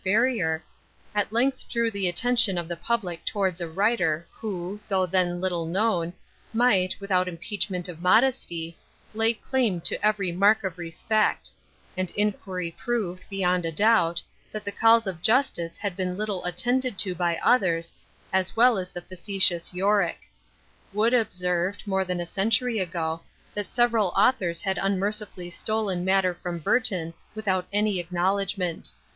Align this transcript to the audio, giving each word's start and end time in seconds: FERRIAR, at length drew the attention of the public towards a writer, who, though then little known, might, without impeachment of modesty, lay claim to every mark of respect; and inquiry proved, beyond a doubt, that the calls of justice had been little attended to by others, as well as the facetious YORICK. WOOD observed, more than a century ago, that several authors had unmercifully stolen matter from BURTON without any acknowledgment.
FERRIAR, 0.03 0.63
at 1.13 1.31
length 1.31 1.69
drew 1.69 1.91
the 1.91 2.07
attention 2.09 2.57
of 2.57 2.67
the 2.67 2.75
public 2.75 3.23
towards 3.23 3.61
a 3.61 3.69
writer, 3.69 4.25
who, 4.31 4.79
though 4.89 5.05
then 5.05 5.39
little 5.39 5.67
known, 5.67 6.11
might, 6.53 6.95
without 6.99 7.27
impeachment 7.27 7.87
of 7.87 8.01
modesty, 8.01 8.75
lay 9.13 9.31
claim 9.31 9.79
to 9.81 10.03
every 10.03 10.31
mark 10.31 10.63
of 10.63 10.79
respect; 10.79 11.51
and 11.95 12.09
inquiry 12.17 12.75
proved, 12.75 13.21
beyond 13.29 13.63
a 13.63 13.71
doubt, 13.71 14.23
that 14.51 14.65
the 14.65 14.71
calls 14.71 15.05
of 15.05 15.21
justice 15.21 15.77
had 15.77 15.95
been 15.95 16.17
little 16.17 16.43
attended 16.45 16.97
to 16.97 17.13
by 17.13 17.37
others, 17.43 17.93
as 18.33 18.55
well 18.55 18.79
as 18.79 18.91
the 18.91 19.01
facetious 19.03 19.71
YORICK. 19.71 20.31
WOOD 20.93 21.13
observed, 21.13 21.85
more 21.85 22.03
than 22.05 22.19
a 22.19 22.25
century 22.25 22.79
ago, 22.79 23.21
that 23.53 23.69
several 23.69 24.07
authors 24.15 24.63
had 24.63 24.79
unmercifully 24.81 25.51
stolen 25.51 26.03
matter 26.03 26.33
from 26.33 26.57
BURTON 26.57 27.13
without 27.35 27.67
any 27.71 27.99
acknowledgment. 27.99 28.89